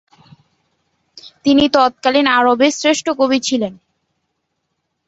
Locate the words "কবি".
3.19-3.39